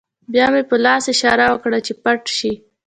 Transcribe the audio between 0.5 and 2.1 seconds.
مې په لاس اشاره وکړه چې